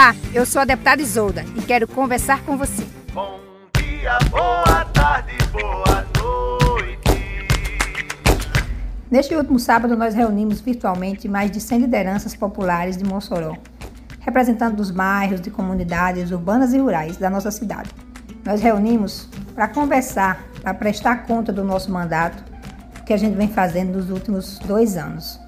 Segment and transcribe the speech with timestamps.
[0.00, 2.86] Olá, eu sou a deputada Isolda e quero conversar com você.
[3.12, 3.38] Bom
[3.76, 7.20] dia, boa tarde, boa noite.
[9.10, 13.58] Neste último sábado, nós reunimos virtualmente mais de 100 lideranças populares de Mossoró,
[14.20, 17.90] representando dos bairros, de comunidades urbanas e rurais da nossa cidade.
[18.42, 22.42] Nós reunimos para conversar, para prestar conta do nosso mandato,
[23.04, 25.38] que a gente vem fazendo nos últimos dois anos.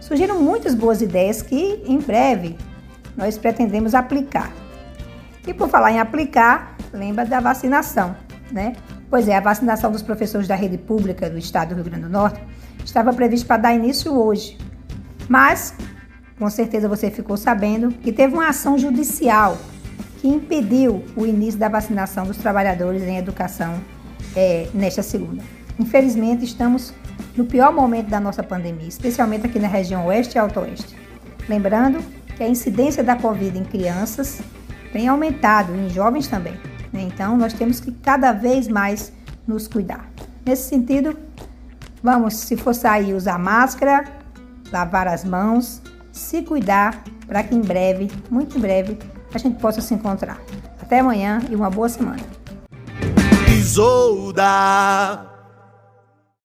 [0.00, 2.56] Surgiram muitas boas ideias que, em breve,
[3.20, 4.50] nós pretendemos aplicar.
[5.46, 8.16] E por falar em aplicar, lembra da vacinação,
[8.50, 8.72] né?
[9.10, 12.10] Pois é, a vacinação dos professores da rede pública do estado do Rio Grande do
[12.10, 12.40] Norte
[12.82, 14.56] estava prevista para dar início hoje.
[15.28, 15.74] Mas,
[16.38, 19.58] com certeza você ficou sabendo que teve uma ação judicial
[20.18, 23.80] que impediu o início da vacinação dos trabalhadores em educação
[24.34, 25.42] é, nesta segunda.
[25.78, 26.94] Infelizmente, estamos
[27.36, 30.96] no pior momento da nossa pandemia, especialmente aqui na região oeste e alto-oeste.
[31.48, 34.40] Lembrando que a incidência da Covid em crianças
[34.94, 36.54] tem aumentado, em jovens também.
[36.90, 37.02] Né?
[37.02, 39.12] Então, nós temos que cada vez mais
[39.46, 40.10] nos cuidar.
[40.46, 41.18] Nesse sentido,
[42.02, 44.06] vamos, se for sair, usar máscara,
[44.72, 48.98] lavar as mãos, se cuidar para que em breve, muito em breve,
[49.34, 50.40] a gente possa se encontrar.
[50.80, 52.22] Até amanhã e uma boa semana.
[53.54, 55.29] Isolda.